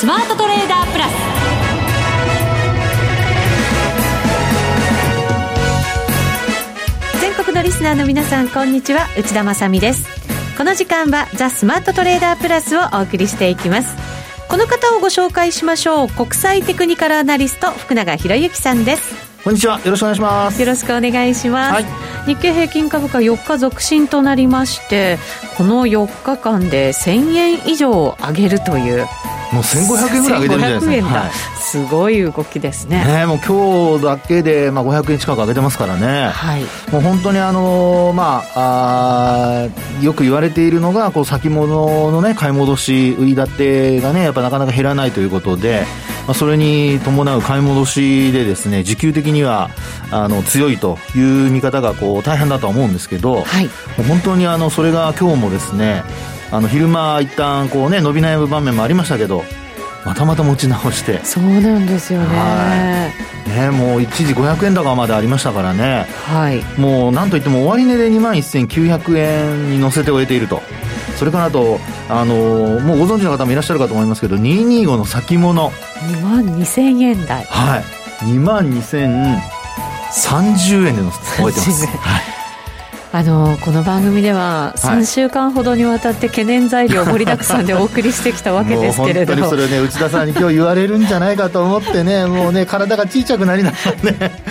[0.00, 1.12] スマートトレーダープラス
[7.20, 10.08] 全国のリスナーの皆さんこんにちは内田まさです
[10.56, 13.94] この時間はザ・スマートトレーダープラスをお送りしていきます
[14.48, 19.80] この方をご紹介しましょう国際テクニカルアナリスト福永博之さんですこんにちは。
[19.80, 20.60] よろしくお願いします。
[20.60, 21.72] よろしくお願いします。
[21.72, 21.84] はい、
[22.26, 25.18] 日経平均株価4日続伸となりまして、
[25.56, 29.06] この4日間で1000円以上上げるという。
[29.52, 31.18] もう1500円ぐらい上げてるんじゃないですか。
[31.18, 33.04] はい、すごい動きですね。
[33.04, 36.28] ねもう今日だけで、まあ、500円近く上げてますからね。
[36.28, 36.62] はい。
[36.92, 45.84] もう本当にあのー、まあ、あよく言われているのが、こう先物のね、買い戻し、売り立てがね、やっぱなかなか減らないということで、
[46.26, 49.70] まあ、それに伴う買い戻しでですね、時給的には、
[50.12, 53.64] あの、強いという見方が、こう、大変だとは思うんですけど、はい。
[53.64, 53.70] も
[54.00, 56.04] う本当にあの、それが今日もですね、
[56.52, 59.44] あの昼間一旦こうね伸び悩む場面もありましたけど
[60.04, 61.22] またまた持ち直して。
[61.24, 63.14] そうなんですよね。
[63.46, 66.06] ねもう一時500円高までありましたからね。
[66.26, 66.62] はい。
[66.80, 70.62] もうなんといっても終値で2万1900円に乗せて終えていると。
[71.16, 71.78] それからあと、
[72.08, 75.70] あのー、もうご存知の方もいらっしゃるかと思いますけど225の先物。
[75.70, 77.44] 2万2000円台。
[77.44, 77.84] はい。
[78.24, 82.29] 2万2030円での終えてます、はい
[83.12, 89.42] あのこの番組では3週間ほどにわたって懸念材料盛りだくさんでお送りしてきたわけですけれども。
[89.42, 94.42] 本当にそれね内田さんに今日言われるんじゃないかと思ってね もうね体が小さくなりながらね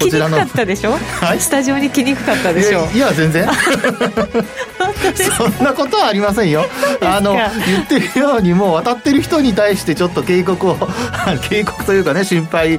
[0.00, 2.88] こちらの来にくかったでしょ、はい、スタジオに来にくかったでしょ？
[2.94, 3.46] いや全然
[5.14, 6.64] そんなことはありませんよ。
[7.00, 10.76] あの言ってるようにもう渡ってる人に対してちょっと警告を
[11.48, 12.78] 警告というかね心配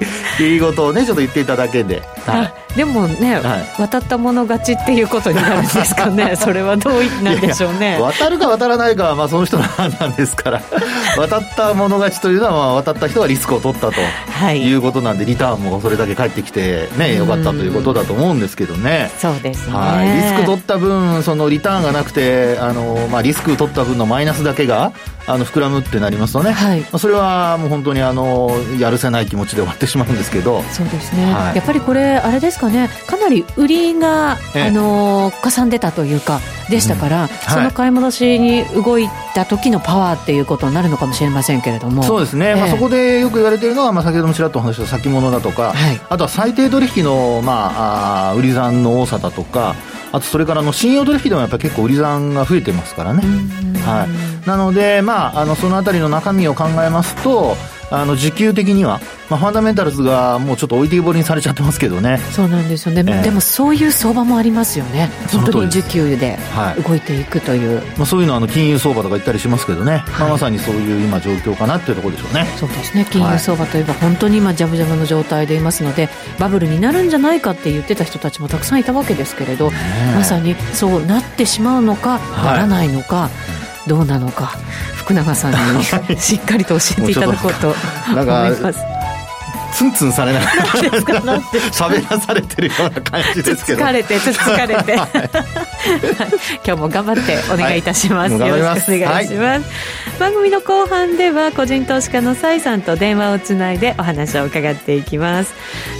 [0.59, 6.35] 事をねちょっと言っていただけで、はい、でもね、はい、渡った者勝ちっていうことになるんですかね。
[6.37, 7.97] それはどうなんでしょうね。
[7.99, 10.61] 渡るか渡らないかはまあその人の判断ですから。
[11.17, 13.93] 渡った者勝ちというのはまあ渡った人がリスクを取ったと、
[14.29, 19.09] はい、いうことなんでリターンもそれだけ返ってきてねよかったということだと思うんですけどね。
[19.17, 22.16] そうですね、はい、リスク取った分そのリターンがなくて
[22.59, 24.91] あの、まあ、リスク取った分のマイナスだけが
[25.27, 28.49] あの膨らむってなりますとね、はい、それはもう本当にあの
[28.79, 30.63] やるせない気持ちで終わってしまうんですけど。
[30.71, 32.89] そうですね、はい、やっぱりこれあれですかね。
[33.07, 36.39] かなり売りがあのかさんでたというか
[36.69, 37.27] でしたから、うん。
[37.27, 42.03] はい、その買い戻しに動いた時のパワーっていうことになるのかもしれませんけれども。
[42.03, 49.75] そうですね、えー、まあ、そこでよく言われているのは、まあ、先ほどもちらっとお話した先物だとか、はい、あとは最低取引の、まあ、あ売り算の多さだとか
[50.11, 53.21] あとそれからの信用取引でもやっぱり結構売り算が増えてますからね、
[53.85, 57.55] はい、なので、まあ、あのそのあたりの中身を考えますと
[57.89, 58.99] あの時給的には、
[59.29, 62.17] まあ、ファンダメンタルズがもうちょっと置いてきぼりにされちゃってますけどね。
[62.31, 65.09] そうなんですよね、えー、でもそういう相場もありますよね。
[65.31, 66.37] 本当に時給で
[66.85, 72.45] 動いていくという、はい、まあ、そういうのはあの金融相場とか言ったりしますけどね、はい、まあ、まさにそういう今状況かなっていうところでしょうね。
[72.57, 73.05] そうですね。
[73.09, 76.09] 金融相場といえば本当に今ジャブジャブの状態でいますので
[76.39, 79.71] バブルになるんじゃないかって言ってた人たちもたくさんいたわけですけれど、
[80.13, 83.29] まさにそうなってしまうのか、ならないのか、
[83.87, 84.47] どうなのか
[84.95, 85.83] 福永さんに
[86.19, 88.25] しっかりと教えていただこうと思い
[88.61, 88.96] ます。
[89.77, 90.51] ツンツンされながら
[91.71, 93.83] 喋らされてるような感じですけど。
[93.83, 94.93] 疲れてつつかれて、
[96.65, 99.61] 今日も頑張ってお願いいたします、はい、よろしくお願いします、はい、
[100.19, 105.53] 番組の後半では個人投資家の崔さんと電話をつないでお話を伺っていきます。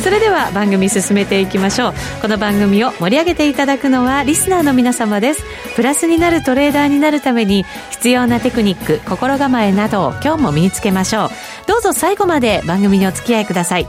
[0.04, 1.94] それでは番組進めていきましょう。
[2.22, 5.44] この番組を盛り上げていただくのはリスナーの皆様です。
[5.76, 11.30] プラスになるトレーダーになるために必要なテクニック心構えなどを今日も身につけましょう。
[11.68, 13.88] どうぞ最後まで番組にお付き合いください。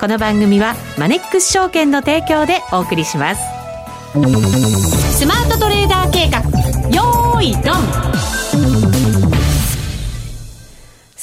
[0.00, 3.42] この番組はマネックス証券の提供でお送りします。
[5.18, 6.40] スマートトレーダー計画
[6.94, 8.65] よーいドン。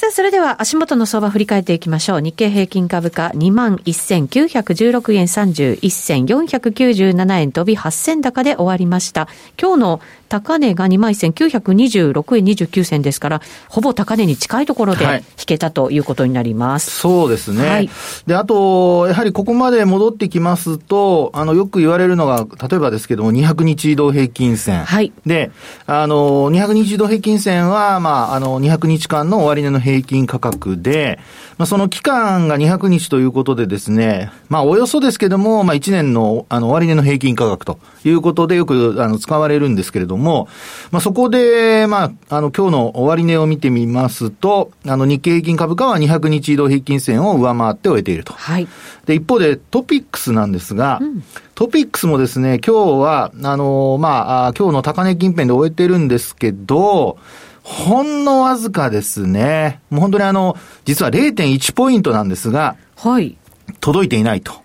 [0.04, 2.20] さあ、それでは足元の相場振り返っていきましょう。
[2.20, 9.28] 日経平均株価21,916円31銭497円飛び8銭高で終わりました。
[9.58, 13.40] 今日の高値が21,926円29銭ですから、
[13.70, 15.04] ほぼ高値に近いところで
[15.38, 16.90] 引けたということになります。
[17.06, 17.66] はい、そうですね。
[17.66, 17.88] はい、
[18.26, 24.84] で、あと、やはりここまで戻ってきますと、あの、よく言われるのが、例えばですけども、200日移動平均線。
[24.84, 25.12] はい。
[25.24, 25.50] で、
[25.86, 31.18] あの、200日移動平均線は、まあ、あの、200日間の終値の平均価格で、
[31.58, 40.48] まあ、その期間が200日ということでですね、まあ、およそですけども、まあ、1年の、あの、終値の平均価格ということでよく、あの、使われるんですけれども、
[40.90, 48.32] まあ、そこで、まあ、あの、今日の終値を見てみますと、あの、日経平均株価は200日移動平均線を上回って終えていると。
[48.32, 48.68] はい。
[49.06, 51.22] で、一方で、トピックスなんですが、うん、
[51.54, 57.18] トピックスもですね、今日は、あの、まあ、今日の高値近辺で終えてるんですけど、
[57.64, 59.80] ほんのわずかですね。
[59.88, 63.38] もう本当にあの、実は0.1ポイントなんですが、はい。
[63.80, 64.64] 届いていないと。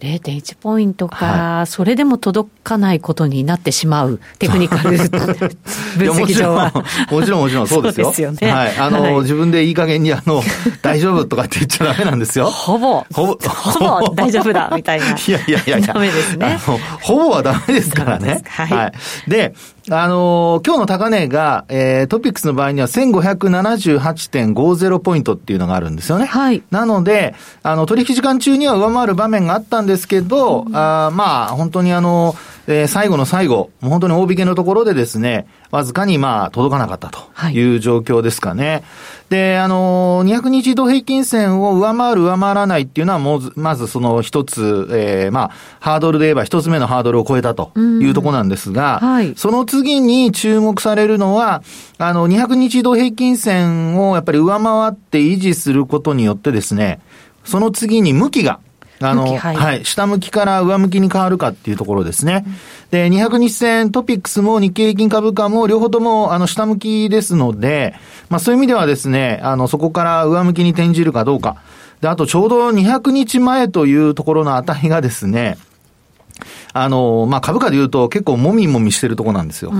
[0.00, 1.26] 0.1ポイントか、
[1.58, 4.96] はい、それでも届かないことになってしまう、テクニカル
[5.98, 6.72] 分析上は。
[7.10, 8.08] もちろん、もちろん、そうですよ。
[8.08, 8.50] ですよね。
[8.50, 8.76] はい。
[8.78, 10.42] あの、はい、自分でいい加減に、あの、
[10.80, 12.46] 大丈夫とかって言っちゃダメなんですよ。
[12.46, 13.04] ほぼ。
[13.12, 13.38] ほぼ。
[13.42, 15.06] ほぼ大丈夫だ、みたいな。
[15.12, 15.92] いやいやいやいや。
[15.92, 16.58] ダメですね。
[17.02, 18.42] ほぼはダメですからね。
[18.48, 19.30] はい、はい。
[19.30, 19.54] で、
[19.92, 26.26] あのー、今日の高値が、えー、トピックスの場合には1578.50ポイントっていうのがあるんですよね。
[26.26, 26.62] はい。
[26.70, 27.34] なので、
[27.64, 32.36] あの、取引時間中には上回る場面があったんですけど、うん、あまあ、本当にあの、
[32.68, 38.70] えー、最後の最後、もう本当に大引けのところでですね、わずかにまあ届かなかったという状況ですかね。
[38.70, 38.82] はい、
[39.30, 51.62] で、あのー、200日移動平均線を上回る上回らないっていうのはもう、まずその一つ、えー、まあ、ハードルで言えば一つ目のハードルを超えたというところなんですが、はい、その次に注目されるのは、
[51.98, 57.00] あの、200日移動平均線をやっぱり上回って維持することによってですね、
[57.44, 58.58] その次に向きが
[59.02, 62.44] あの、はい、はい、下向きから上向きに変わるかっていうところですね。
[62.46, 62.54] うん、
[62.90, 67.94] で、200日線トピックスも日経平均株価も両方ともあの下向きですので、
[68.28, 71.56] まあそういう意味ではですね、あの、そこから上向きに転じるかどうか。
[72.00, 75.58] で、あとちょうど200日前というところの値がですね、
[76.72, 79.70] あの、まあ、株価で言うと結構もみもみしてるとこなんですよ。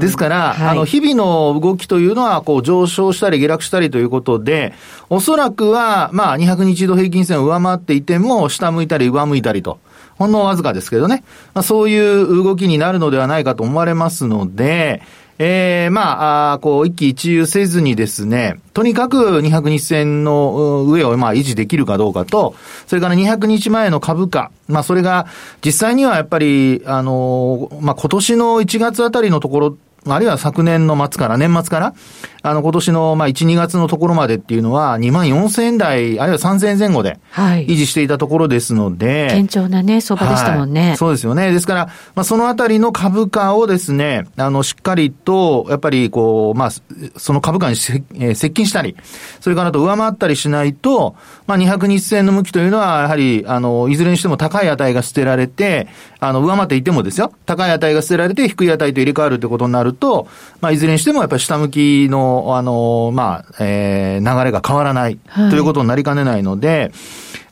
[0.00, 4.74] ですから、はい、あの、日々の動きというのは、こう、上昇したり下落したりということで、
[5.10, 9.78] おそらくは、まあ、200日移動平均線を上回っていても、下向いたり上向いたりと。
[10.18, 11.24] ほんのわずかですけどね。
[11.54, 15.02] まあ、そういう動きになるのではないかと思われますので、
[15.38, 22.54] えー、ま、あこう、一喜一憂せずにですね、とにかく200日線の上をまあ維持できるかどうかと、
[22.86, 25.26] それから200日前の株価、まあそれが
[25.64, 29.76] 実際にはやっぱり、あの、まあ今年の1月あたりのところ
[30.06, 31.94] あるいは昨年の末から、年末から、
[32.42, 39.28] あの、今年の、まあ、1、2月のところまでっていうのは、2万4千円台、あるいは3千円前後で、維持していたところですので。
[39.30, 40.96] 堅調なね、相場でしたもんね、はい。
[40.96, 41.52] そうですよね。
[41.52, 41.86] ですから、
[42.16, 46.70] まあ、そのあたりの株価をですね、あの、しっかりと、やっぱり、こう、まあ、
[47.16, 48.02] その株価に接
[48.50, 48.96] 近したり、
[49.40, 51.14] それからと上回ったりしないと、
[51.46, 55.86] まあ、200日線の向きというのは、やはり、あの、いずれにしても高い値が捨てられて、
[56.18, 60.26] あの、上回っていてもですよ、高い値が捨てられて、低い値と入れ替わるということになると、
[60.60, 65.18] まあ、いずれにしてもやっぱり下向きの、あの、まあ、えー、流れが変わらない、
[65.50, 66.92] ということになりかねないので、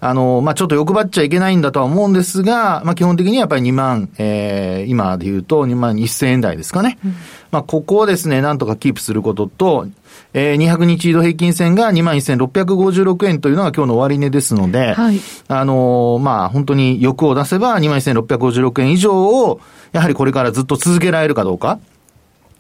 [0.01, 6.99] あの、まあ、ちょっと欲張っちゃいけないんだとは思うんですが、まあ、基本的にはやっぱり2万、えー、今で言うと2万1000円台ですかね。
[7.05, 7.15] うん、
[7.51, 9.87] まあ、ここをですね、なんとかキープすることと、
[10.33, 19.61] えー、200日移動平均線が21,656円というのが今日の終値ですので、はい、あのー、まあ、本当に欲を出せば21,656円以上を、
[19.93, 21.79] やはりこれからずっと続けられるかどうか。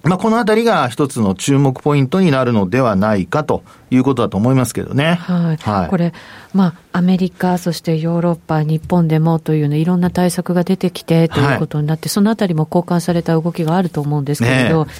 [0.02, 5.14] まあ、このあたりが一つの注目ポイントになるのではないかということだと思いますけどね。
[5.14, 5.56] はい。
[5.56, 6.12] はい、これ、
[6.54, 14.92] まあ、アメリカ、そしてヨーロッパ、日本でもというね、いろんな対策が出てきてということになって、はい、そのあたりも交換された動きがあると思うんですけれど、ね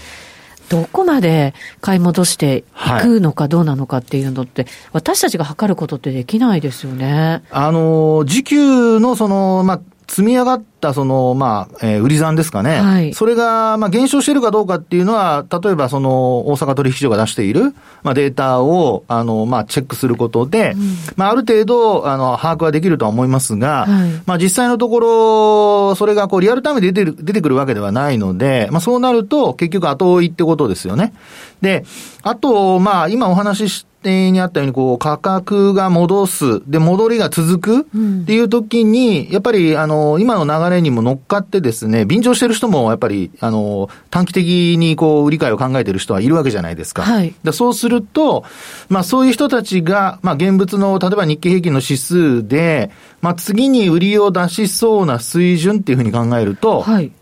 [0.71, 7.43] どこまで買い戻していくのかどうなのかっていうのって、私たちが測ることってできないですよね。
[7.51, 9.81] あの、時給のその、まあ、
[10.11, 12.81] 積み上がったその、まあ、えー、売り算ですかね。
[12.81, 13.15] はい。
[13.15, 31.13] それが、まあ、減少しているかどうかっていうのは、例えばその、大阪取引所が出している、まあ、データを、あの、まあ、チェックすることで、うん、まあ、ある程度、あの、把握はできるとは思いますが、はい、まあ、実際のところ、それがこう、リアルタイムで出てる、出てくるわけではないので、まあ、そうなると、結局後追いってことですよね。
[31.63, 31.85] で、
[32.25, 47.03] あと、まあ、今お話ししにあったように、こう、価格が戻す、で、戻りが続くっていう時に、やっぱり、あの、今の流れにも乗っかってですね、便乗してる人も、やっぱり、あの、短期的に、こう、売り買いを考えてる人はいるわけじゃないですか。
[47.03, 47.35] はい。
[47.45, 48.45] でそうすると、
[48.89, 52.91] まあ、そういう人たちが、まあ、現物の、例えば日経平均の指数で、
[53.21, 57.13] まあ、次に売りを出しそうな水準っていうふうに考えると、はい。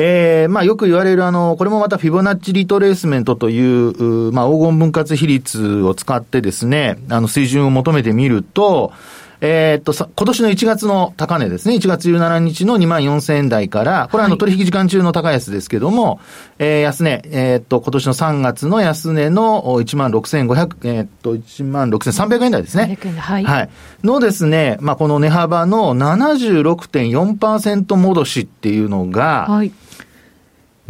[0.00, 8.92] えー、まあよく言われるあの、これもまたフィボナッチリトレースメントという、まあ黄金分割比率を使ってですね、あの水準を求めてみると、
[9.40, 11.76] えー、っと、今年の1月の高値ですね。
[11.76, 16.18] 1月17日の2万4000円台から、これはあの取引時間中の高安ですけども、
[16.58, 22.98] えー、安値、えー、っと、今年の3月の安値の1万6500、えー、っと、1万6300円台ですね。
[23.16, 23.44] はい。
[23.44, 23.70] はい。
[24.02, 29.70] のですね、まあ、この値幅の76.4%戻しっていうのが、はい。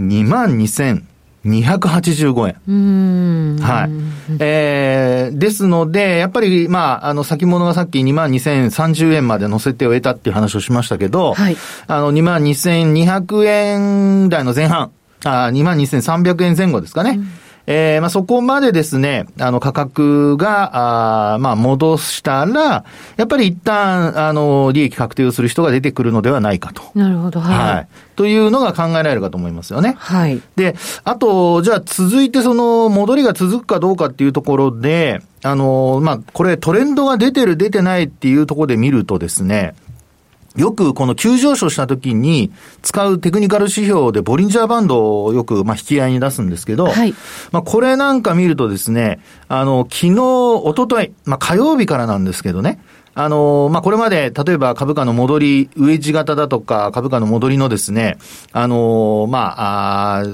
[0.00, 0.56] 2万
[1.44, 3.58] 2285円。
[3.60, 3.90] はい。
[4.40, 11.56] えー、ですので、やっぱり、まあ、あの、先物がさっき2万2030円まで乗せて終えたっていう話をしましたけど、はい。
[11.86, 14.90] あの、2万2200円台の前半。
[15.24, 17.10] あ22,300円前後ですかね。
[17.10, 17.28] うん
[17.70, 22.86] えー、まあ、そこまでですね、あの、価格が、あまあ、戻したら、
[23.18, 26.82] やっぱり一旦、あの、利益確定をする人が出てくるのではないかと。
[26.94, 27.74] なるほど、はい。
[27.74, 27.88] はい。
[28.16, 29.96] というのが考えられるかと思いますよね。
[29.98, 30.40] はい。
[30.56, 39.74] で、あと、じゃあ続いてその、戻りが続くかどうかっていうところで、あの、まあ、これトレンドが出てる出てないっていうところで見るとですね、
[40.56, 42.52] よくこの急上昇した時に
[42.82, 47.14] 使うテクニカル指標でボリンジャーバンドをよくまあ引き合いに出すんですけど、はい、
[47.52, 52.80] まあこれなんか見るとですね、あの、昨日、おととい、まあ火曜日からなんですけどね、
[53.18, 58.16] あの、まあ、これまで、例えば株価の戻り、ウェッジ型だとか、株価の戻りのですね、
[58.52, 60.24] あの、まあ、あ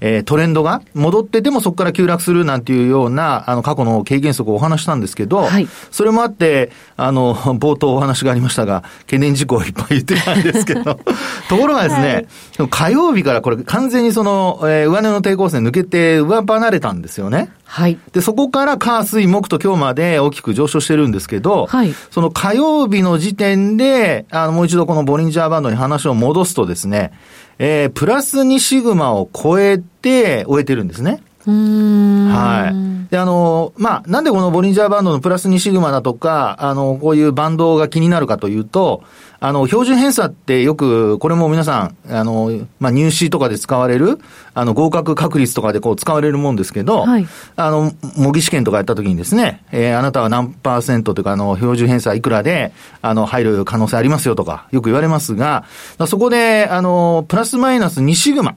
[0.00, 10.82] えー、トレンドが戻っててもそこから急落するなんていうような、あの、過去の経験則をお話したんですけど、はい、それもあって、あの、 冒頭お話がありましたが、懸念事項をいっぱい言ってたんですけど、
[11.48, 12.26] ところがですね、
[12.58, 17.50] はい、火曜日からこれ完全にその、えー、上値の抵抗線抜けて上離れたんですよね。
[17.64, 17.98] はい。
[18.12, 21.94] で、そこから火、水、木と今日まで大きく上昇してるんですけど、はい。
[22.10, 27.12] その火曜日の時点で、あの、もう一度このボリンジャーバンドに話を戻すとですね、
[27.62, 31.22] えー、プラス2シグマを超えて終えてるんですね。
[31.44, 33.10] はい。
[33.10, 39.02] で、あの、まあ、なんでこのボリンジャーバンドのプラス2シグマだとか、あの、こういうバンドが気になるかというと、
[39.42, 44.18] あの、標準偏差ってよく、これも皆さん、あの、まあ、入試とかで使われる、
[44.52, 55.64] あの、合格確率とかでこう使われるもんですけど、はい、あの、模擬試験とかやった時にですね、えー、あなたは何パーセントというか、あの、標準偏差いくらで、あの、入る可能性ありますよとか、よく言われますが、
[56.06, 58.56] そこで、あの、プラスマイナス2シグマ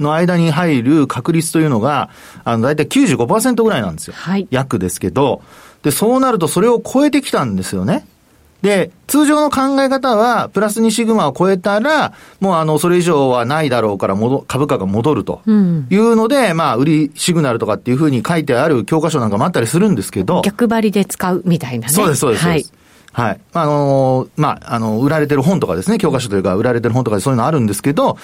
[0.00, 2.10] の間に入る確率というのが、
[2.42, 4.14] あの、だいたい95%ぐらいなんですよ。
[4.16, 4.48] はい。
[4.50, 5.42] 約ですけど、
[5.84, 8.04] で、そうなるとそれを超えてきたんですよね。
[8.64, 20.40] で、通常の考え方は、プラス2シグマを超えたら、もうあの、それ以上はないだろうから戻、株価が戻るというので、うん、まあ、売りシグナルとかっていうふうに書いてある教科書なんかもあったりするんですけど。
[20.40, 21.92] 逆張りで使うみたいなね。
[21.92, 22.46] そうです、そうです。
[22.46, 22.64] はい。
[23.12, 23.40] はい。
[23.52, 28.16] あのー、まあ、あの、売られてる本とかですね、教科書というか、売られてる本とかでそういうのあるんですけど、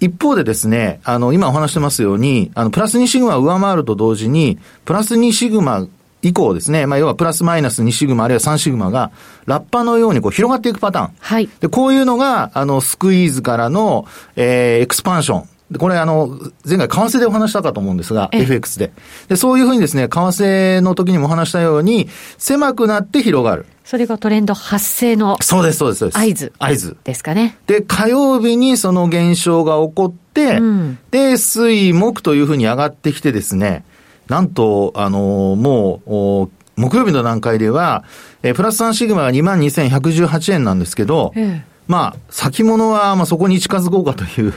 [0.00, 5.86] 一方でですね、あの、今お話してますように、あの、プラス2シグマを上回ると同時に、プラス2シグマ
[6.22, 9.10] 以降ですね、まあ、要はプラスマイナス2シグマあるいは3シグマが、
[9.46, 11.14] ラッパのようにこう広がっていくパターン。
[11.18, 11.48] はい。
[11.60, 15.48] で、こういうのが、あの、スクイーズからの、えー、エクスパンション。
[15.72, 16.38] で、これあの、
[16.68, 18.92] 前回為替でお話したかと思うんですが、FX で。
[19.28, 23.66] で、そういうふうにですね、為替の時にもお話したように、狭くなって広がる。
[23.84, 25.38] それがトレンド発生の。
[25.40, 26.18] そうです、そうです、そうです。
[26.18, 26.52] 合図。
[26.58, 26.96] 合図。
[27.04, 27.56] ですかね。
[27.66, 33.84] で、火曜日にその現象が起こって、うん、で、水、木というふうに上がってきてですね、
[34.28, 38.04] なんと、あの、もう、木曜日の段階では、
[38.42, 44.54] えー、プラス3シグマが22,118円なんですけど、ええ、まあ、先物は、まあ、そこに近づこうかという。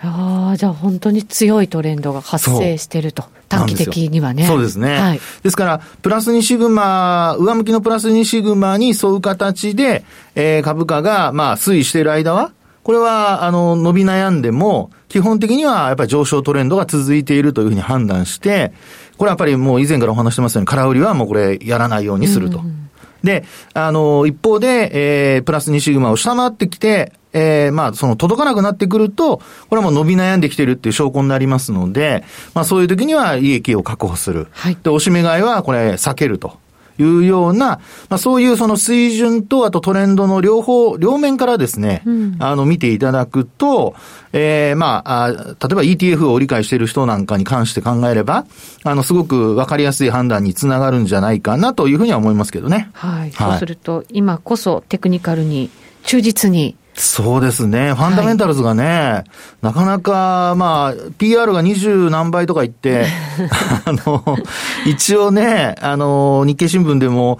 [0.00, 3.24] ああ、じゃあ本当に強いトレンドが発生してると。
[3.48, 4.46] 短期的にはね。
[4.46, 4.98] そうですね。
[4.98, 5.20] はい。
[5.42, 18.72] ですから、プラス2シグマ、上向きのプラス2シグマに沿う形で、えー、株価が、まあ、推移している間は、これは、あの、伸び悩んでも、基本的にはやっぱり上昇トレンドが続いているというふうに判断して、
[19.16, 22.62] これはやっぱりもう以前からお話してますように、空売りはもうこれやらないようにすると。
[23.22, 23.44] で、
[23.74, 24.90] あの、一方で、
[25.34, 29.42] えー、プラス2シグマを下回ってきて、えー、まあ、その届かなくなってくると、こ
[29.72, 34.48] れはもう伸び悩んできてるっていう証拠になりますので、まあそういう時には利益を確保する。
[34.52, 34.78] はい。
[34.82, 36.58] で、おしめ買いはこれ避けると。
[36.98, 43.94] いうような、まあ、そういうその水準と、あとトレンドの両方、両面からですね、うん、あの、見ていただくと、
[44.32, 48.46] ええー、まああ、例えば ETF を理解している人なんかに関して考えれば、
[48.84, 52.90] あの、すごくわかりやすい判断につながるんじゃないかなというふうには思いますけどね。
[52.92, 53.20] はい。
[53.20, 55.70] はい、そうすると、今こそテクニカルに
[56.04, 57.94] 忠実にそうですね。
[57.94, 59.30] ファンダメンタルズがね、はい、
[59.62, 63.06] なかなか、まあ、PR が二十何倍とか言って、
[63.86, 64.22] あの、
[64.86, 67.38] 一応ね、あの、日経新聞でも、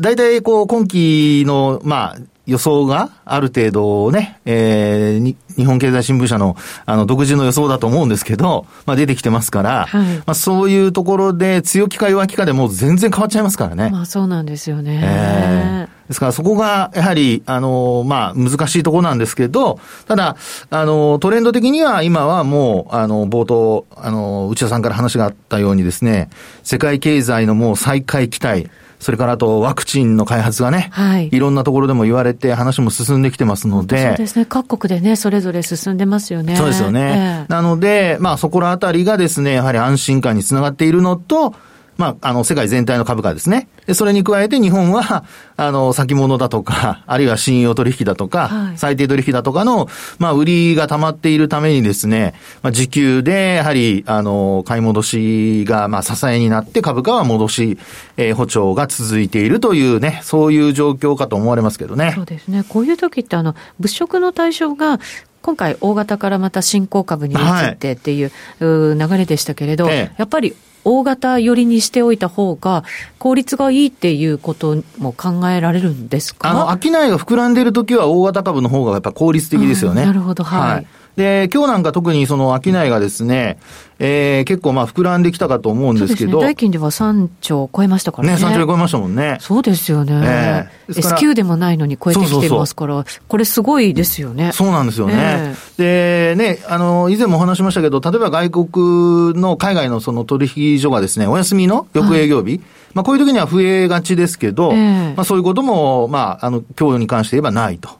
[0.00, 2.16] 大体こう、今期の、まあ、
[2.46, 13.90] 予想がある程度ね、えー、日本経済新聞社のあの独自の予想だと思うんですけど、まあ出てきてますから、はい、まあそういうところで強気か弱気かでもう全然変わっちゃいますからね。
[13.90, 15.00] まあそうなんですよね。
[15.02, 20.36] えーですからそこがやはり、あの、まあ、難しいところなんですけど、ただ、
[20.70, 26.30] あの、トレンド的には今はもう、あの、冒頭、あの、内田さんから話があったようにですね、
[26.62, 34.08] 世界経済のもう再開期待、それからあとワクチンの開発がね、はい、いろんなところでも言われて話も進んできてますので。
[34.08, 34.46] そうですね。
[34.46, 36.56] 各国でね、それぞれ進んでますよね。
[36.56, 37.46] そうですよね。
[37.46, 41.54] えー、なので、まあそこらあたりがですね、やはり安心感につながっているのと、
[41.98, 43.68] まあ、あの、世界全体の株価ですね。
[43.86, 45.24] で、それに加えて日本は、
[45.56, 49.88] あの、先物だとか、 あるいは信用取引だとか、はい、最低取引だとかの、
[50.18, 57.78] まあ、売りが溜まっているためにですね、まあ、時給で、やはり、あの、買い戻しが、まあ、支えになって株価は戻し、
[58.16, 62.12] えー、補調が続いているというね、そういう状況かと思われますけどね。
[62.14, 62.64] そうですね。
[62.68, 65.00] こういう時って、あの、物色の対象が、
[65.40, 72.84] 今回、大型からまた新興株に移ってっていう流れでしたけれど、はい、やっぱり大型寄りにしておいた方が、
[73.18, 76.48] 効率がいいっていうことも考えられるんですか？
[76.48, 80.06] あの、商いが膨らんでいるときは大型株の方がやっぱ効率的ですよね。
[80.06, 80.86] なるほど、はい、はい
[81.16, 83.58] で、今日なんか特にその商いがですね、
[83.98, 86.38] えー、結構まあ膨らんできたかと思うんですけど。
[86.38, 88.34] ね、代金では3兆超えましたからね。
[88.36, 89.38] ね、3兆超えましたもんね。
[89.40, 90.68] そうですよね。
[90.88, 94.52] えー、S q でもないのに超えてきてますから、これすごいですよね。
[94.52, 95.54] そうなんですよね。
[95.78, 102.60] えー、で、ね、あの、以前もお話しましたけど、例えば外国の海外のその取引所がですね、お休みの翌営業日、はい
[102.96, 107.90] まあ、こういう時には増えがちですけど、えー、まあ、そういうことも、まあ、あの、今日に関して言えばないと。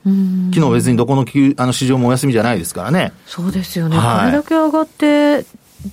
[0.55, 1.27] 昨日別にどこの
[1.59, 3.13] あの市場もお休みじゃないですからね。
[3.27, 3.99] そうですよね。
[3.99, 5.45] はい、これだけ上がって、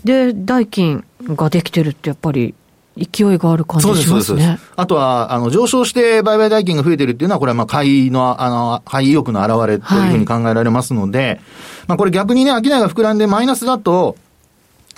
[0.06, 2.56] で、代金ができてるってやっぱり、
[2.96, 4.06] 勢いがある感じしますね。
[4.06, 4.72] そうです、そうです。
[4.78, 11.42] あとは、あの、上昇して売買代金が増えてるっていうのは、これはまあ、買いの、あの、買い意欲の表れというふうに考えられますので、はい、
[11.88, 14.16] まあ、これ逆にね、商いが膨らんでマイナスだと、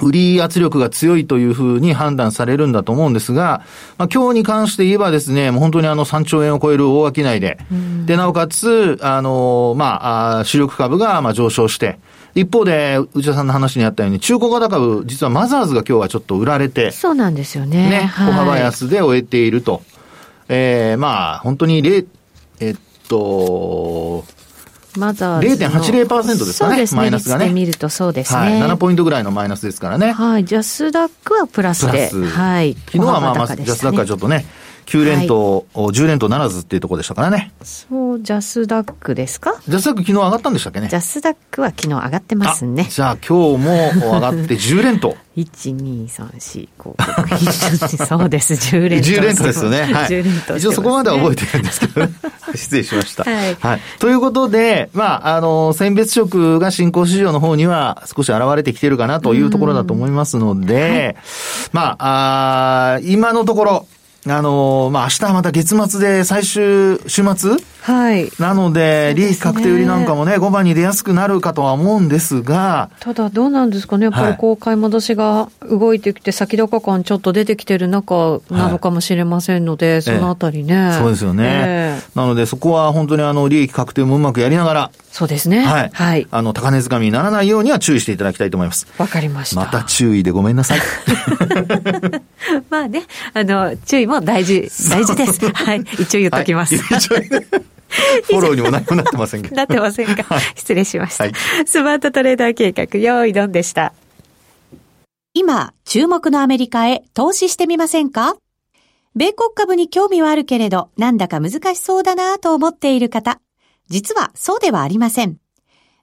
[0.01, 3.63] 売り圧力が強いというふうに判断されるんだと思うんですが、
[3.97, 7.57] まあ、今日に関して言えばですね、もう本当にあの3兆円を超える大商いで、
[8.05, 11.99] で、なおかつ、あの、まあ、主力株がまあ上昇して、
[12.35, 17.89] 一方で、内田さんの話にあったように、中古型株、実はマザーズが今日はちょっと売られて、そうなんですよね。
[17.89, 19.81] ね、小幅安で終えていると。
[20.49, 21.81] えー、まあ、本当に、
[22.59, 22.75] えっ
[23.07, 24.25] と、
[24.99, 25.71] マザーズの。
[25.71, 26.83] 0.80%ですかね。
[26.83, 26.85] ね。
[26.93, 27.49] マイナスがね。
[27.49, 28.39] 見るとそうですね。
[28.39, 28.59] はい。
[28.59, 30.11] 7ポイントぐらいのマイナスですからね。
[30.11, 30.45] はい。
[30.45, 32.09] ジャスダックはプラスで。
[32.11, 32.73] プラスはい。
[32.73, 34.45] 昨日はまあ、まあ、ジャスダックはちょっとね、
[34.85, 37.51] 9連投、はい、10連投ならずっていうところでしたからね。
[37.63, 39.59] そう、ジャスダックですか？
[39.67, 40.87] ジャスダック昨日上がったんでしたっけね？
[40.87, 42.85] ジャスダックは昨日上がってますね。
[42.89, 45.15] じゃあ今日も上がって10連投。
[45.35, 49.09] 1、2、3、4、5、そうです、10連投。
[49.09, 49.81] 10連投ですよね。
[49.81, 50.07] はい。
[50.07, 52.07] 10連投、ね、一応そこまでは覚えてるんですけど、
[52.55, 53.25] 失礼しました。
[53.25, 53.57] はい。
[53.59, 53.81] はい。
[53.99, 61.15] ということで、まあ、あの、選別色が新興市場の方には少し現れてきてるかなというところだと思いますので、はい、
[61.73, 63.87] まあ、あ今のところ、
[64.27, 67.57] あのー、まあ、明日はまた月末で最終、週末？
[67.81, 68.31] はい。
[68.39, 72.89] なので、利益確定売りなんかもね、5番に出やすくなるかとは思うんですが。
[72.99, 74.05] ただ、どうなんですかね。
[74.05, 81.43] やっぱりこう、買い戻しが動いてきて、先高感ちょっと出てきてる中なのかもしれませんので、はい、そのあたりね、そうですよね。
[81.45, 84.91] えー、なので、そこは本当にあの、利益確定もうまくやりながら。
[85.17, 85.63] そうですね。
[85.63, 85.89] はい。
[85.93, 86.27] はい。
[86.29, 88.85] あの、高値掴みにならないようには注意していただきたいと思います。
[88.97, 89.61] わかりました。
[89.61, 90.79] また注意でごめんなさい。
[92.69, 95.49] まあね、あの、注意も大事、大事です。
[95.53, 95.85] はい。
[95.99, 96.77] 一応言っときます。
[96.77, 96.99] はい
[98.27, 99.55] フォローにも何もなってませんけど。
[99.55, 100.23] なってませんか？
[100.23, 101.33] はい、失礼しました、はい、
[101.65, 103.93] スマートトレーダー計画、用意ドンでした。
[105.33, 108.35] 今、注目のアメリカへ投資してみませんか？
[109.15, 113.39] 米国株に興味はあるけれど、なんだか難しそうだなと思っている方。
[113.89, 115.37] 実はそうではありません。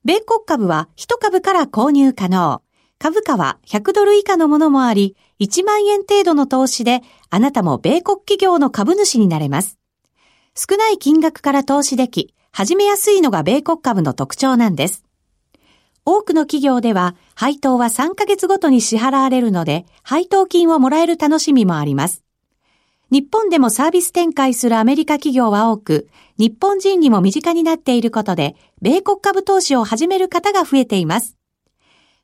[0.05, 2.63] 米国株は1株から購入可能。
[2.99, 9.79] 株価は100ドル以下のものもあり、1万円程度の投資で、あなたも米国企業の株主になれます。
[10.55, 15.05] 少ない金額から投資でき、始めやすいのが米国株の特徴なんです。
[16.05, 22.22] 多くの企業では、配当は3ヶ月ごとに支払われるので、配当金をもらえる楽しみもあります。
[23.13, 31.37] 日本でもサービス展開するアメリカ企業は多く、日本人にも身近になっていることで、米国株投資を始める方が増えています。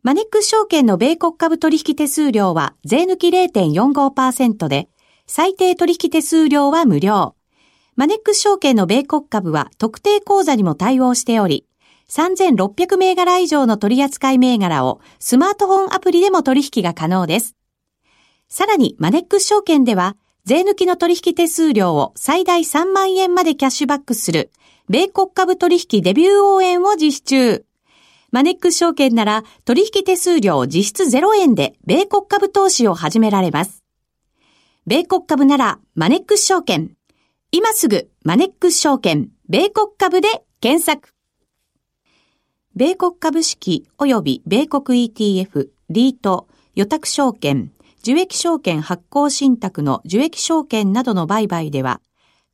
[0.02, 4.88] マネックス証券の米国株取引手数料は税抜き0.45%で、
[5.26, 7.34] 最低取引手数料は無料。
[7.94, 11.66] マネックス証券の米国株は特定口座にも対応しており、
[12.08, 17.56] 3600銘柄以上の取扱い銘柄をスマートフォンアプリでも取引が可能です。
[18.48, 24.50] さらにマネックス証券では、税抜きの取引手数料を最大3万円までキャッシュバックする、
[24.88, 27.64] 米国株取引デビュー応援を実施中。
[28.30, 33.82] マネックス証券なら取引手数料実質0円で米国株投資を始められます。
[34.86, 36.92] 米国株ならマネックス証券。
[37.52, 40.28] 今すぐマネックス証券米国株で
[40.60, 41.14] 検索。
[42.74, 52.00] 米国株式及び米国 ETF、リート、予託証券、受益証券発行信託の受益証券などの売買では、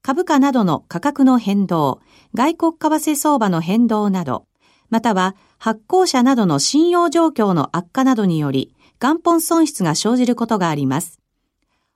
[0.02, 2.00] 株価などの価格の変動、
[2.34, 4.46] 外国為替相場の変動など、
[4.90, 11.20] または発行者などの信用状況の悪化などにより、元本損失が生じることがあります。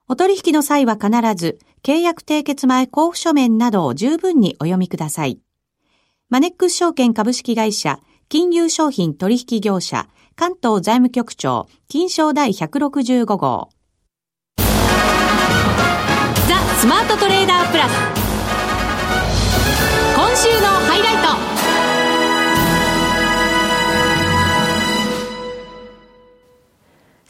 [0.08, 5.38] お取引の際は必ず、契約締結前交付書面などを十分にお読みください。
[6.30, 10.08] マネックス証券株式会社、金融商品取引業者、
[10.38, 13.70] 関東財務局長、金賞第165号。
[14.57, 14.64] ザ・
[16.79, 17.92] スマートトレーダープラス。
[20.14, 21.16] 今週のハイライ
[21.53, 21.58] ト。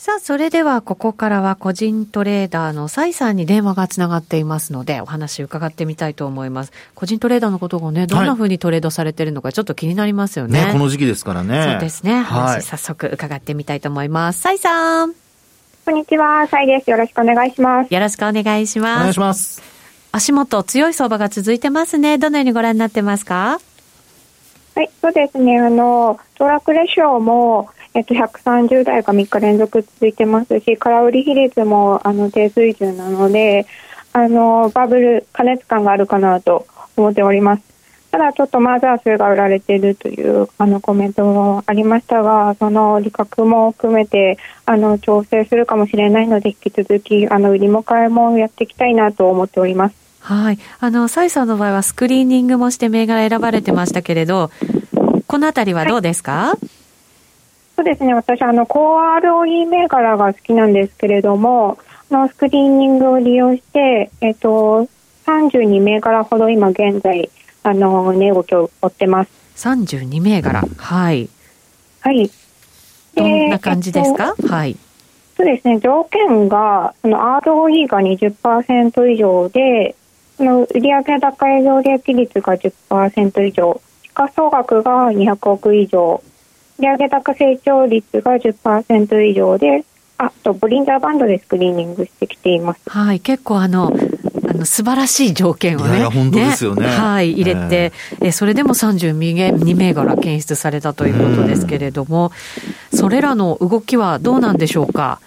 [0.08, 6.72] さあ、それではここからは個人トレーダーの蔡さんに電話がつながっていますので、お話伺ってみたいと思います。
[6.94, 10.64] 個人トレーダーのことがね、どんなふうにトレードされてるのかちょっと気になりますよね。
[10.64, 11.72] ねこの時期ですからね。
[11.72, 12.22] そうですね。
[12.22, 14.40] 話、早速伺ってみたいと思います。
[14.40, 15.12] 蔡さん。
[15.84, 16.88] こんにちは、蔡です。
[16.88, 17.92] よろしくお願いします。
[17.92, 18.96] よろしくお願いします。
[18.96, 19.62] お願いします。
[20.12, 22.16] 足元強い相場が続いてますね。
[22.16, 23.60] どのようにご覧になってますか？
[24.74, 25.58] はい、そうですね。
[25.58, 33.66] あの、トラックレシオも、えっと、130台が3日連続続いてますし、空売り比率もあの低水準なので、
[34.12, 37.62] あのバブル、加熱感があるかなと思っております。
[38.10, 49.94] ただちょっとマザー数が売られているというあのコメントもありましたが、その利確も含めてあの調整するかもしれないので、引き続きあの売りも買いもやっていきたいなと思っております。
[50.20, 50.58] はい。
[50.80, 54.50] あの、サイさんの場合はスクリーニングもして銘柄選ばれてましたけれど、
[55.26, 56.77] このあたりはどうですか、はい
[57.78, 61.78] そうですね、私、あの、高 ROE 銘柄が好きなんですけれども、
[62.10, 64.88] のスクリーニングを利用して、えっと、
[65.24, 67.30] 32銘柄ほど今現在、
[67.62, 69.30] あの、値動きを追ってます。
[69.54, 71.28] 32銘柄、はい。
[72.00, 72.28] はい。
[73.14, 74.76] どんな感じですか、えっと、はい。
[75.36, 79.94] そうですね、条件が、その ROE が20%以上で、
[80.36, 86.20] その売上高営業利益率が10%以上、時価総額が200億以上、
[86.78, 89.84] 売上高成長率が10%以上で、
[90.16, 92.80] あと、ボリンジャーバンドでスクリーニングしてきています。
[92.86, 93.92] はい、結構あの、
[94.48, 102.32] あの素晴らしい条件をね、本当ですよね、ね、はい、入れて、えー、それでも32銘柄検出されたということですけれども、
[102.92, 105.20] それらの動きはどうなんでしょうか？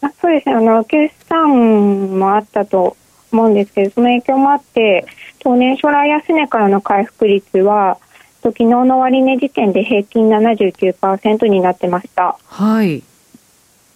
[0.00, 2.96] あそうですね、あの決算もあったと
[3.32, 5.06] 思うんですけど、その影響もあって、
[5.40, 7.98] 当年初来安値からの回復率は、
[8.42, 12.38] と昨日の終値時点で平均79%になってました。
[12.44, 13.02] はい。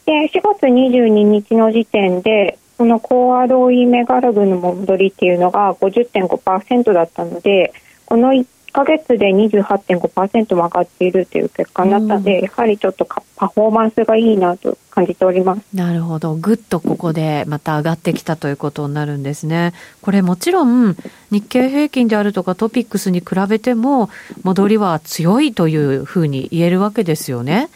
[0.06, 7.72] で、4月22日の時点で、この高 ROE メガラグの戻りっていうのが50.5%だったので、
[8.06, 15.62] この1ヶ月で28.5%も上がっているという結果になったので、うん、やはりちょっとパフォーマンスがいいなと感じております。
[15.74, 16.34] なるほど。
[16.34, 19.72] ぐっとここでまた上がってきたということになるんですね。
[20.00, 20.96] これもちろん
[21.30, 24.10] 日経平均であるとかトピックスに比べても
[24.42, 27.68] 戻りは強いというふうに言えるわけですよね。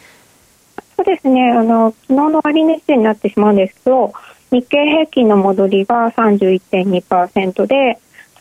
[0.95, 1.51] そうですね。
[1.51, 4.13] あの、昨日の終値になってしまうんですけど、
[4.51, 7.99] 日経平均の戻りが31.2%で、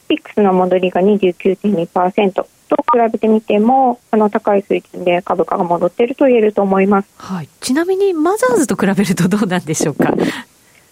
[0.08, 10.12] ピックスの戻りが29.2%と比べてみてもあの高い水準で株価が戻っていると言えると思います、はい、ちなみにマザーズと比べるとどうなんでしょうか？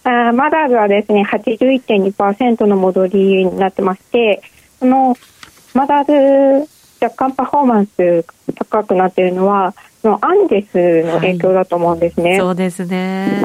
[0.03, 4.41] あマザーズはですね81.2%の戻りになってまして
[4.79, 5.17] その
[5.73, 6.69] マザーズ
[7.03, 8.25] 若干パフォーマンス
[8.55, 13.43] 高くなっているのはそのアンデスの影響だと思うんですね、はい、そうですね。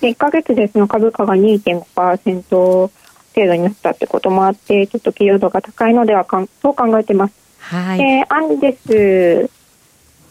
[0.00, 2.90] で1か月でその株価が2.5%
[3.36, 7.34] 程度になったってこともあってちょっと寄与度が高いのではかんと考えてます。
[7.60, 9.50] はい、でアンデス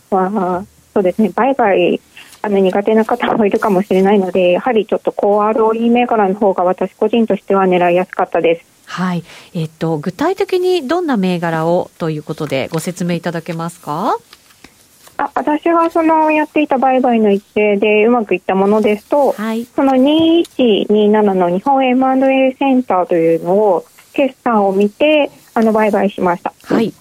[0.09, 2.01] はそうですね売買
[2.41, 8.65] あの苦手な方もいるかもしれないのでやはりちょっと高 ROE 銘柄の方が私個人としては狙いやすかったです。
[8.85, 14.17] はい、えっと具体的にどんな銘柄をということでご説明いただけますか。
[15.17, 26.53] あ私がそのやっていた売買の一例でうまくいったものですと、はい、その2127の日本 M&A センターというのを決算を見てあの売買しました。
[26.63, 26.93] はい、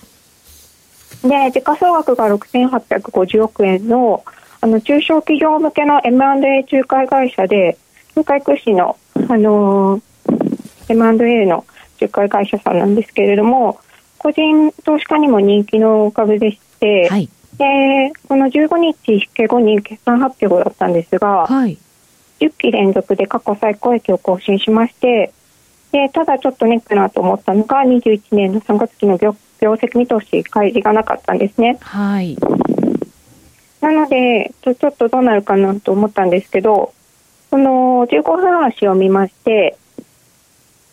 [1.23, 4.25] で時価総額が6850億円の
[4.61, 7.77] あの中小企業向けの M&A 仲介会社で
[8.17, 8.97] 仲介屈指の、
[9.29, 10.03] あのー、
[10.89, 11.67] M&A の
[12.01, 13.79] 仲介会社さんなんですけれども
[14.17, 21.79] 個人投資家にも人気の株でして、はいでこの15日引け後に決算発表だったんですが、はい、
[22.41, 25.33] 10期連続で過去最高益を更新しまして
[25.93, 31.79] でただちょっとネックなと思ったのが21年の3月期の業業績見通し開示がなかったんですね。
[31.81, 32.37] はい、
[33.81, 36.93] なのでちょっとどうなるかなと思ったんですけど
[37.51, 39.77] その15分足を見まして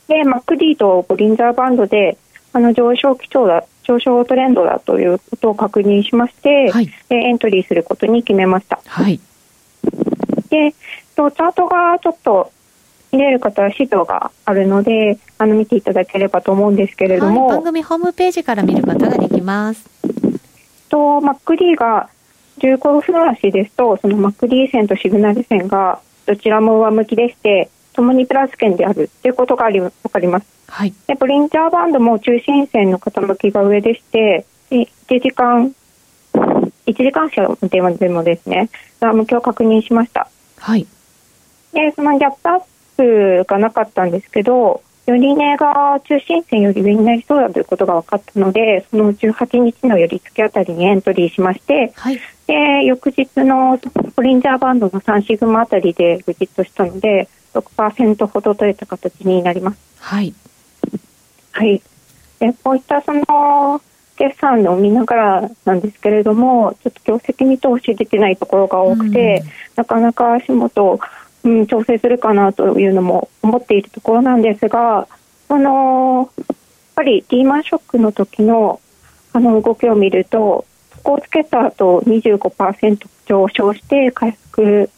[0.07, 2.17] でマックディとボリンザーバンドで
[2.53, 8.79] あの上昇基調だ上昇トレンドだということを確認しまして、はい、エントリーすることに決めました。
[8.85, 9.19] はい、
[10.49, 12.51] でチャートがちょっと
[13.11, 19.89] 見れる方は資料があるので、あの見ていただければと思うんですけれども、はい、番組ホームページから見ることができます。
[20.89, 22.09] と、マックリーが
[22.59, 30.45] 15分足ですと、そのマックリー線とシグナル線がどちらも上向きでして、ともにプラス圏であるということがあり分かります。
[30.67, 35.73] はい、で、ボリンジャーバンドも中心線の傾きが上でして、1時間、
[36.33, 38.69] 1時間車の電話でもですね、
[39.01, 40.29] 上向きを確認しました。
[40.57, 40.87] はい。
[41.73, 42.61] で、そのギャップアッ
[42.95, 53.79] プがなかったんですけど、より値が中心線より上になりそうだということが分かったので、その18日の寄り付けあたりにエントリーしまして、はい、で翌日の
[54.15, 59.77] ボリンジャーバンドの3シグマあたりでグジットしたので、6%ほどといった形になります。
[59.99, 60.33] はい。
[61.51, 61.81] はい。
[62.39, 63.81] でこういったその
[64.17, 69.43] 決算を見ながらなんですけれども、ちょっと業績見通しできないところが多くて、
[69.75, 70.99] なかなか足元、
[71.43, 75.07] うん、調整するかなというのも思っているところなんですが、
[75.49, 76.55] あのやっ
[76.95, 78.79] ぱりリーマンショックの時の
[79.33, 84.89] あの動きを見ると、そこをつけた後25%上昇して回復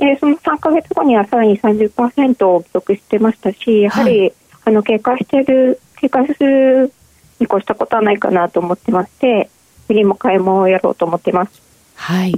[0.00, 4.32] でその3か月後にはさらに30%を記録してましたし、やはり、はい、
[4.64, 6.90] あの警戒している、警戒する
[7.38, 9.50] に越したことはないかなと思ってまして、
[9.90, 11.62] 売りも買いもやろうと思ってます。
[11.96, 12.34] はい。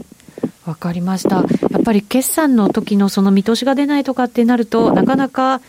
[0.66, 1.36] わかりました。
[1.36, 1.42] や
[1.78, 5.60] っぱり決算の時のその見通しが出ないとかってなると、なかなか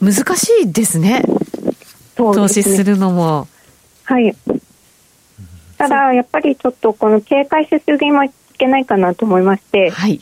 [0.00, 1.24] 難しいですね。
[2.16, 3.48] そう投資するのも。
[4.04, 4.32] はい。
[5.76, 10.20] ただ、やっぱりちょっとこの警戒しすぎもいけないかなと思いまして、はい。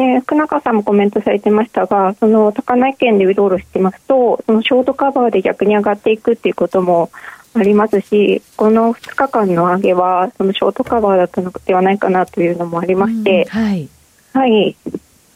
[0.00, 7.10] えー、福中さんもコメントされてましたが、その高内県でうろうろしてますと、そのショートカバーで逆に上がっていくっていうことも
[7.54, 13.88] ありますし、この2日間の上げは、そのショートカバーだったのではないかなというのもありまして、はい、
[14.34, 14.76] はい、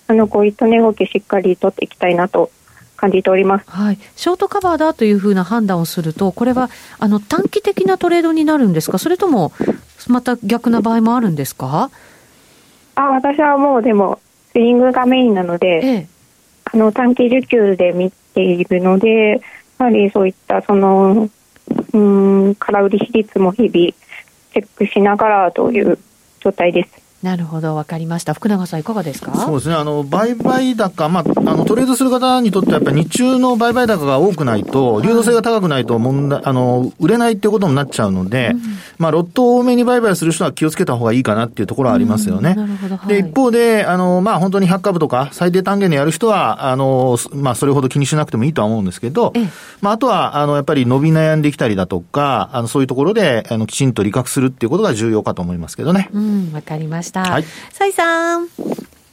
[0.07, 2.53] あのこういった値動きしっかり取っていきたいなと
[2.97, 6.71] 感じております、はい、ショートカバーだというふうな判断をすると、これは
[7.01, 9.51] あの短期的なトレードになるんですか、それとも
[10.07, 11.91] また逆な場合もあるんですか？
[12.95, 14.21] あ私はもうでも
[14.53, 16.09] スイングがメインなので、ええ、
[16.73, 19.41] あの短期受給で見ているので、
[19.79, 21.29] やはりそういったその、
[21.93, 25.99] うん、空売り比率も日々チェックしながらという
[26.41, 27.02] 状態です。
[27.23, 28.35] なるほど、わかりました。
[28.35, 29.33] 福永さん、いかがですか？
[29.37, 38.61] そうですね、あの、売買高、まあ、あの、トレードする方にとっては、やっぱり日中の売買高が多くないと、流動性が高くないと問題、あの、売れないっていうことになっちゃうので、うん、
[38.99, 42.55] まあ、ロット多めに売買する人は気をつけた方がいいかなっていうところはありますよね。
[42.57, 42.97] うん、なるほど。
[42.97, 49.33] はい、で、一方で、あの、まあ、本当に100株とか、最低単元でやる人は、あの、まあ、それほど気にしなくてもいいとは思うんですけど、
[49.81, 56.09] まあ、あとは、あの、やっぱり伸び悩んできたりだとか、あの、そういうところで、あの、きちんと利確するっていうことが重要かと思いますけどね。
[56.13, 57.12] うん、わかりました。
[57.21, 57.45] はい。
[57.93, 58.41] さん。
[58.41, 58.47] は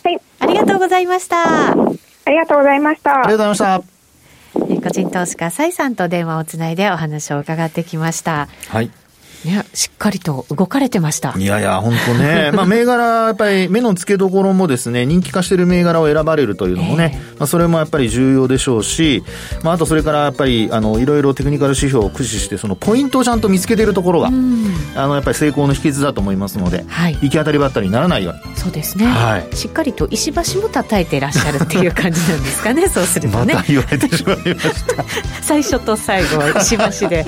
[0.09, 0.17] い。
[0.39, 1.71] ありがとうございました。
[1.71, 1.75] あ
[2.27, 3.19] りがとうございました。
[3.19, 3.99] ありがとうございました。
[4.81, 8.47] 個人投資家、蔡さんと電話をつないでお話を伺ってきました。
[8.69, 8.91] はい。
[9.45, 11.33] ね、しっかりと動かれてました。
[11.37, 12.51] いやいや、本当ね。
[12.55, 19.23] まあ、銘柄、やっぱり目の付けどころもですね、人気化している銘柄を選ばれるというのもね、えー、まあ、それもやっぱり重要でしょうし、
[19.63, 28.55] まあ、あとそれからやっぱり、あの、いろいろテクニカル指標を駆使して、そのポイントをちゃんと見つけているところが、あの、やっぱり成功の秘訣だと思いますので、はい、行き当たりばったりにならないように。
[28.55, 29.05] そうですね。
[29.05, 29.55] はい。
[29.55, 33.53] しっかりと石橋も叩いていらっしゃるっていう感じなんですかね、 そうするとね。
[33.53, 35.05] また言われてしまいました。
[35.41, 37.25] 最初と最後は石橋で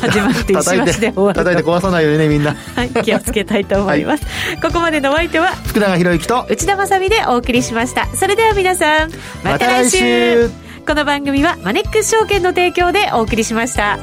[0.00, 1.11] 始まって石橋で。
[1.34, 2.54] 叩いて壊さないようにねみんな。
[2.74, 8.06] はい気をつけたいと思います、はい、ここまでのお相手は福永博之と内田まさでお送りしました。
[8.14, 9.10] それでは皆さん
[9.42, 10.50] また来週,、
[10.86, 13.98] この番組はマネックス証券の提供でお送りしました